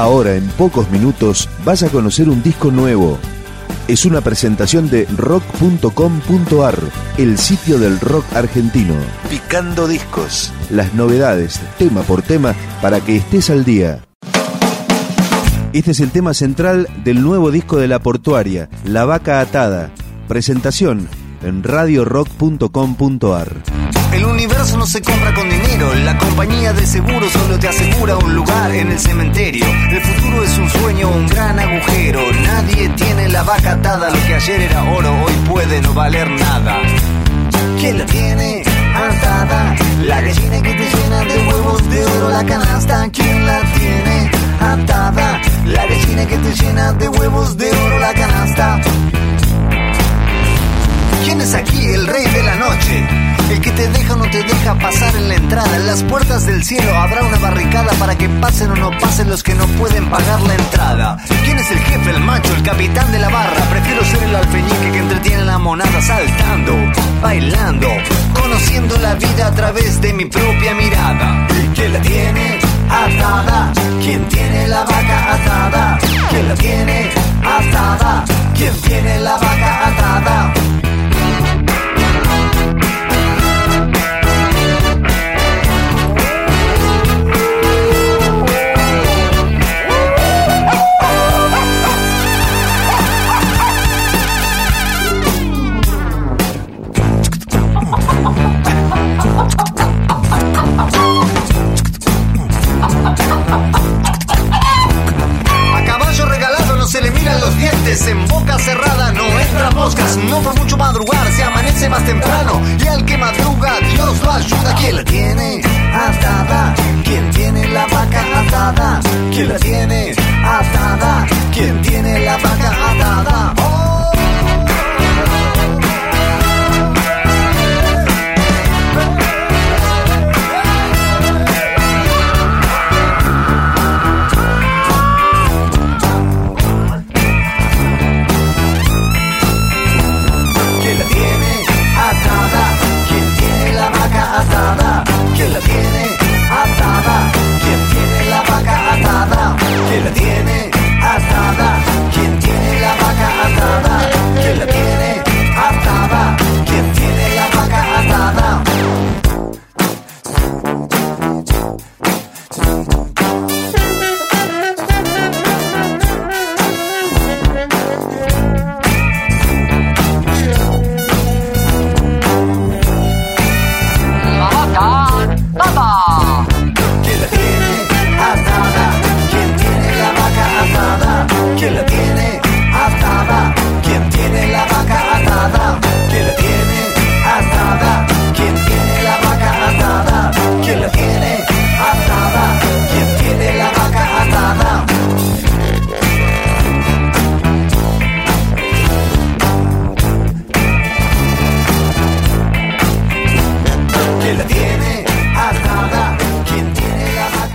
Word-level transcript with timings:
Ahora, 0.00 0.34
en 0.34 0.48
pocos 0.52 0.90
minutos, 0.90 1.46
vas 1.62 1.82
a 1.82 1.90
conocer 1.90 2.30
un 2.30 2.42
disco 2.42 2.70
nuevo. 2.70 3.18
Es 3.86 4.06
una 4.06 4.22
presentación 4.22 4.88
de 4.88 5.04
rock.com.ar, 5.14 6.78
el 7.18 7.36
sitio 7.36 7.78
del 7.78 8.00
rock 8.00 8.24
argentino. 8.34 8.94
Picando 9.28 9.86
discos. 9.86 10.54
Las 10.70 10.94
novedades, 10.94 11.60
tema 11.76 12.00
por 12.00 12.22
tema, 12.22 12.54
para 12.80 13.02
que 13.02 13.16
estés 13.16 13.50
al 13.50 13.66
día. 13.66 14.02
Este 15.74 15.90
es 15.90 16.00
el 16.00 16.10
tema 16.10 16.32
central 16.32 16.88
del 17.04 17.20
nuevo 17.20 17.50
disco 17.50 17.76
de 17.76 17.86
La 17.86 17.98
Portuaria, 17.98 18.70
La 18.86 19.04
Vaca 19.04 19.38
Atada. 19.40 19.90
Presentación 20.28 21.10
en 21.42 21.62
radiorock.com.ar. 21.62 23.56
El 24.12 24.24
universo 24.24 24.76
no 24.76 24.86
se 24.86 25.00
compra 25.00 25.32
con 25.34 25.48
dinero, 25.48 25.94
la 25.94 26.18
compañía 26.18 26.72
de 26.72 26.84
seguros 26.86 27.32
solo 27.32 27.58
te 27.58 27.68
asegura 27.68 28.16
un 28.16 28.34
lugar 28.34 28.72
en 28.72 28.90
el 28.90 28.98
cementerio. 28.98 29.64
El 29.90 30.00
futuro 30.00 30.42
es 30.42 30.58
un 30.58 30.68
sueño, 30.68 31.08
un 31.08 31.26
gran 31.28 31.58
agujero. 31.58 32.20
Nadie 32.42 32.88
tiene 32.90 33.28
la 33.28 33.42
vaca 33.44 33.72
atada, 33.72 34.10
lo 34.10 34.26
que 34.26 34.34
ayer 34.34 34.62
era 34.62 34.82
oro 34.82 35.12
hoy 35.24 35.32
puede 35.48 35.80
no 35.80 35.94
valer 35.94 36.28
nada. 36.30 36.78
¿Quién 37.78 37.98
la 37.98 38.06
tiene 38.06 38.62
atada? 38.94 39.76
La 40.04 40.20
gallina 40.20 40.60
que 40.60 40.74
te 40.74 40.84
llena 40.96 41.24
de 41.24 41.46
huevos 41.46 41.90
de 41.90 42.04
oro, 42.04 42.30
la 42.30 42.44
canasta. 42.44 43.08
¿Quién 43.10 43.46
la 43.46 43.60
tiene 43.72 44.30
atada? 44.60 45.40
La 45.66 45.86
gallina 45.86 46.26
que 46.26 46.36
te 46.36 46.54
llena 46.54 46.92
de 46.94 47.08
huevos 47.08 47.56
de 47.56 47.70
oro, 47.70 47.98
la 48.00 48.12
canasta. 48.12 48.80
El 52.90 53.60
que 53.60 53.70
te 53.70 53.88
deja 53.88 54.14
o 54.14 54.16
no 54.16 54.30
te 54.30 54.42
deja 54.42 54.74
pasar 54.78 55.14
en 55.14 55.28
la 55.28 55.34
entrada. 55.34 55.76
En 55.76 55.86
las 55.86 56.02
puertas 56.04 56.46
del 56.46 56.64
cielo 56.64 56.96
habrá 56.96 57.22
una 57.22 57.38
barricada 57.38 57.92
para 57.98 58.16
que 58.16 58.28
pasen 58.28 58.70
o 58.72 58.76
no 58.76 58.90
pasen 58.98 59.28
los 59.28 59.42
que 59.42 59.54
no 59.54 59.66
pueden 59.78 60.08
pagar 60.10 60.40
la 60.40 60.54
entrada. 60.54 61.16
¿Quién 61.44 61.58
es 61.58 61.70
el 61.70 61.78
jefe, 61.78 62.10
el 62.10 62.20
macho, 62.20 62.54
el 62.54 62.62
capitán 62.62 63.10
de 63.12 63.18
la 63.18 63.28
barra? 63.28 63.62
Prefiero 63.70 64.04
ser 64.04 64.22
el 64.24 64.34
alfeñique 64.34 64.92
que 64.92 64.98
entretiene 64.98 65.44
la 65.44 65.58
monada 65.58 66.00
saltando, 66.02 66.74
bailando, 67.22 67.88
conociendo 68.34 68.96
la 68.98 69.14
vida 69.14 69.46
a 69.46 69.54
través 69.54 70.00
de 70.00 70.12
mi 70.12 70.24
propia 70.24 70.74
mirada. 70.74 71.46
¿Quién 71.74 71.92
la 71.92 72.00
tiene 72.00 72.58
atada? 72.88 73.72
¿Quién 74.00 74.24
tiene 74.28 74.68
la 74.68 74.84
vaca 74.84 75.34
atada? 75.34 75.98
¿Quién 76.30 76.48
la 76.48 76.54
tiene 76.54 77.10
atada? 77.44 78.24
¿Quién 78.54 78.74
tiene 78.82 79.20
la 79.20 79.36
vaca 79.36 79.49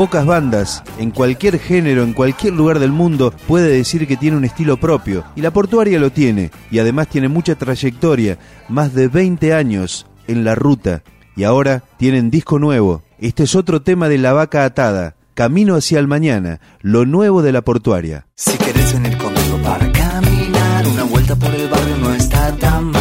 Pocas 0.00 0.24
bandas, 0.24 0.82
en 0.96 1.10
cualquier 1.10 1.58
género, 1.58 2.02
en 2.04 2.14
cualquier 2.14 2.54
lugar 2.54 2.78
del 2.78 2.90
mundo, 2.90 3.34
puede 3.46 3.68
decir 3.68 4.06
que 4.06 4.16
tiene 4.16 4.38
un 4.38 4.46
estilo 4.46 4.78
propio. 4.78 5.24
Y 5.36 5.42
la 5.42 5.50
portuaria 5.50 6.00
lo 6.00 6.10
tiene. 6.10 6.50
Y 6.70 6.78
además 6.78 7.08
tiene 7.08 7.28
mucha 7.28 7.54
trayectoria, 7.54 8.38
más 8.70 8.94
de 8.94 9.08
20 9.08 9.52
años 9.52 10.06
en 10.26 10.42
la 10.42 10.54
ruta. 10.54 11.02
Y 11.36 11.44
ahora 11.44 11.82
tienen 11.98 12.30
disco 12.30 12.58
nuevo. 12.58 13.02
Este 13.18 13.42
es 13.42 13.54
otro 13.54 13.82
tema 13.82 14.08
de 14.08 14.16
La 14.16 14.32
Vaca 14.32 14.64
Atada. 14.64 15.16
Camino 15.34 15.74
hacia 15.74 15.98
el 15.98 16.08
mañana, 16.08 16.62
lo 16.80 17.04
nuevo 17.04 17.42
de 17.42 17.52
la 17.52 17.60
portuaria. 17.60 18.26
Si 18.36 18.56
querés 18.56 18.94
venir 18.94 19.18
conmigo 19.18 19.58
para 19.62 19.92
caminar, 19.92 20.86
una 20.88 21.04
vuelta 21.04 21.36
por 21.36 21.54
el 21.54 21.68
barrio 21.68 21.96
no 21.98 22.14
está 22.14 22.56
tan 22.56 22.86
mal. 22.86 22.99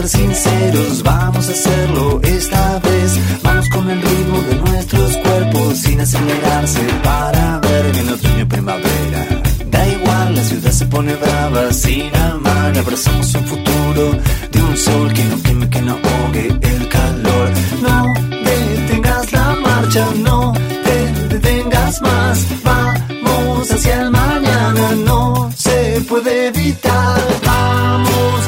Ser 0.00 0.08
sinceros, 0.08 1.02
vamos 1.02 1.48
a 1.48 1.52
hacerlo 1.52 2.20
esta 2.22 2.78
vez. 2.78 3.18
Vamos 3.42 3.68
con 3.68 3.90
el 3.90 4.00
ritmo 4.00 4.38
de 4.48 4.56
nuestros 4.56 5.16
cuerpos 5.18 5.78
sin 5.78 6.00
acelerarse 6.00 6.80
para 7.02 7.58
ver 7.58 7.96
en 7.96 8.08
otoño 8.08 8.48
primavera. 8.48 9.26
Da 9.70 9.88
igual, 9.88 10.34
la 10.36 10.42
ciudad 10.42 10.70
se 10.70 10.86
pone 10.86 11.14
brava 11.14 11.72
sin 11.72 12.14
amar. 12.16 12.78
Abrazamos 12.78 13.34
un 13.34 13.44
futuro 13.44 14.18
de 14.52 14.62
un 14.62 14.76
sol 14.76 15.12
que 15.12 15.24
no 15.24 15.42
queme, 15.42 15.68
que 15.68 15.82
no 15.82 15.92
ahogue 15.92 16.46
el 16.62 16.88
calor. 16.88 17.50
No 17.82 18.14
detengas 18.44 19.32
la 19.32 19.56
marcha, 19.62 20.06
no 20.16 20.52
te 20.84 21.34
detengas 21.34 22.00
más. 22.00 22.46
Vamos 22.64 23.70
hacia 23.70 24.02
el 24.02 24.10
mañana, 24.10 24.94
no 25.04 25.50
se 25.54 26.00
puede 26.08 26.46
evitar. 26.48 27.20
Vamos 27.44 28.46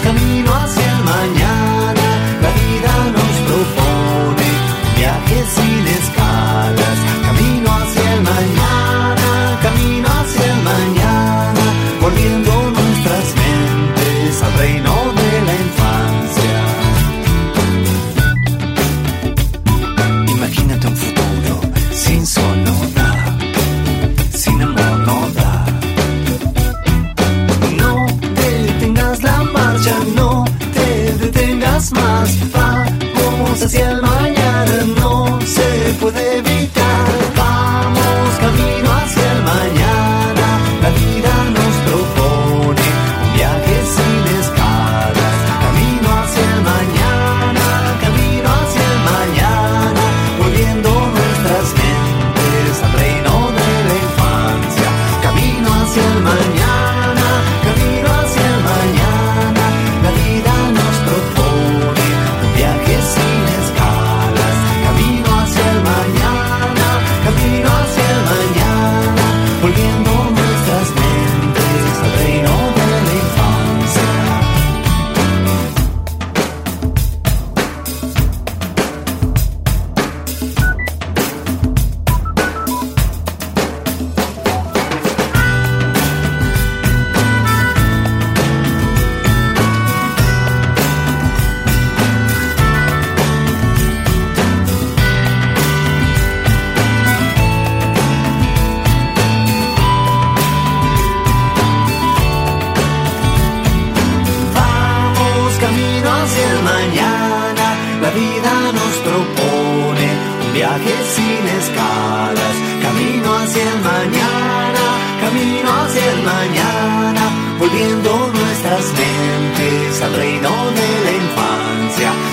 attesa, 119.62 120.09
non 120.41 120.75
è 120.76 121.11
l'infanzia 121.11 122.31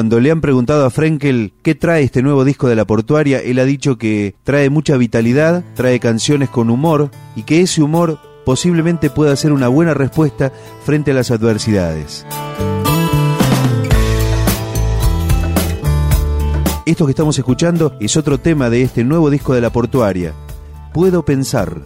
Cuando 0.00 0.18
le 0.18 0.30
han 0.30 0.40
preguntado 0.40 0.86
a 0.86 0.90
Frenkel 0.90 1.52
qué 1.62 1.74
trae 1.74 2.02
este 2.02 2.22
nuevo 2.22 2.42
disco 2.46 2.68
de 2.68 2.74
la 2.74 2.86
portuaria, 2.86 3.38
él 3.40 3.58
ha 3.58 3.66
dicho 3.66 3.98
que 3.98 4.34
trae 4.44 4.70
mucha 4.70 4.96
vitalidad, 4.96 5.62
trae 5.74 6.00
canciones 6.00 6.48
con 6.48 6.70
humor 6.70 7.10
y 7.36 7.42
que 7.42 7.60
ese 7.60 7.82
humor 7.82 8.18
posiblemente 8.46 9.10
pueda 9.10 9.36
ser 9.36 9.52
una 9.52 9.68
buena 9.68 9.92
respuesta 9.92 10.52
frente 10.86 11.10
a 11.10 11.14
las 11.14 11.30
adversidades. 11.30 12.24
Esto 16.86 17.04
que 17.04 17.12
estamos 17.12 17.36
escuchando 17.36 17.94
es 18.00 18.16
otro 18.16 18.38
tema 18.38 18.70
de 18.70 18.80
este 18.80 19.04
nuevo 19.04 19.28
disco 19.28 19.52
de 19.52 19.60
la 19.60 19.68
portuaria. 19.68 20.32
Puedo 20.94 21.26
pensar. 21.26 21.82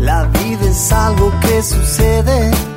La 0.00 0.24
vida 0.24 0.68
es 0.68 0.90
algo 0.90 1.32
que 1.42 1.62
sucede 1.62 2.73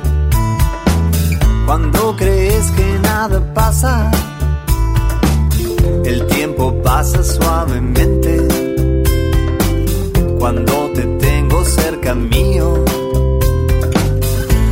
cuando 1.68 2.16
crees 2.16 2.70
que 2.70 2.98
nada 3.00 3.42
pasa. 3.52 4.10
El 6.02 6.26
tiempo 6.28 6.74
pasa 6.82 7.22
suavemente 7.22 8.48
cuando 10.38 10.90
te 10.94 11.02
tengo 11.26 11.62
cerca 11.66 12.14
mío. 12.14 12.86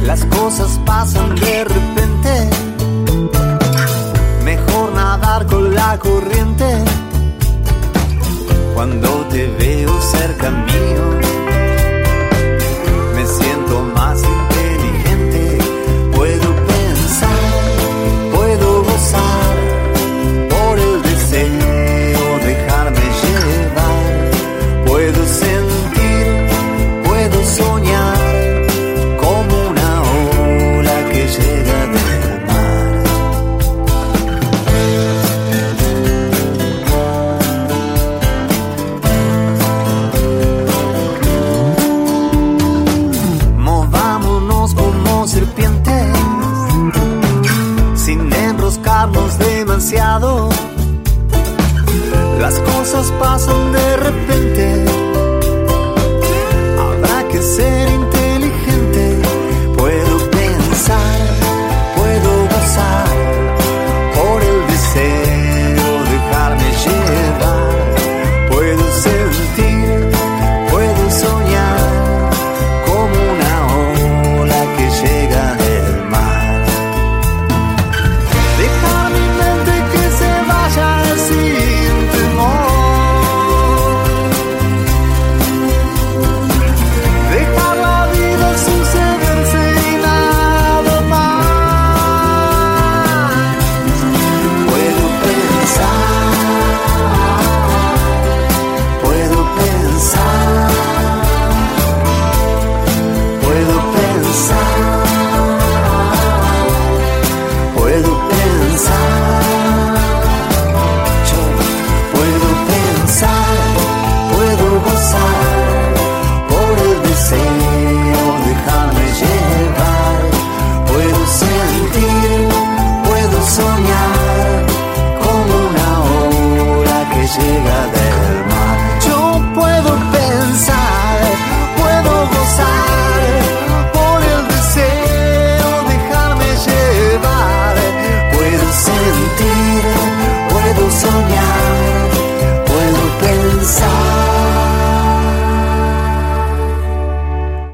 Las 0.07 0.25
cosas 0.25 0.81
pasan 0.87 1.35
de 1.35 1.65
repente. 1.65 2.35
Mejor 4.43 4.95
nadar 4.95 5.45
con 5.49 5.75
la 5.75 5.99
corriente 5.99 6.83
cuando 8.75 9.09
te 9.29 9.49
veo 9.59 10.01
cerca 10.01 10.49
mío. 10.51 10.86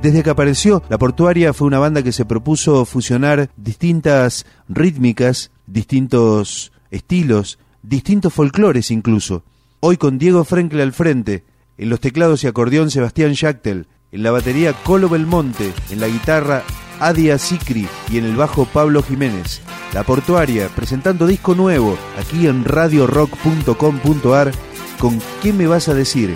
Desde 0.03 0.25
que 0.25 0.31
apareció, 0.31 0.83
La 0.89 0.99
Portuaria 0.99 1.53
fue 1.53 1.69
una 1.69 1.79
banda 1.79 2.03
que 2.03 2.11
se 2.11 2.25
propuso 2.25 2.85
fusionar 2.85 3.51
distintas 3.57 4.47
rítmicas, 4.69 5.53
distintos 5.69 6.73
estilos, 6.91 7.61
distintos 7.85 8.35
folclores 8.35 8.91
incluso. 8.91 9.45
Hoy 9.79 9.99
con 9.99 10.19
Diego 10.19 10.43
Frenkel 10.43 10.81
al 10.81 10.93
frente, 10.93 11.45
en 11.79 11.89
los 11.89 12.01
teclados 12.01 12.43
y 12.43 12.49
acordeón 12.49 12.91
Sebastián 12.91 13.35
Schachtel, 13.35 13.87
en 14.11 14.25
la 14.25 14.33
batería 14.33 14.73
Colo 14.73 15.09
Belmonte, 15.09 15.73
en 15.91 16.01
la 16.01 16.09
guitarra 16.09 16.65
Adia 16.99 17.39
Sicri 17.39 17.87
y 18.11 18.19
en 18.19 18.25
el 18.25 18.35
bajo 18.35 18.65
Pablo 18.65 19.05
Jiménez. 19.05 19.61
La 19.95 20.03
Portuaria 20.03 20.69
presentando 20.75 21.29
disco 21.29 21.55
nuevo 21.55 21.97
aquí 22.19 22.49
en 22.49 22.65
radiorock.com.ar 22.65 24.51
con 24.99 25.21
¿Qué 25.41 25.53
me 25.53 25.69
vas 25.69 25.89
a 25.89 25.95
decir? 25.95 26.35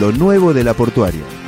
Lo 0.00 0.10
nuevo 0.10 0.54
de 0.54 0.64
La 0.64 0.72
Portuaria. 0.72 1.47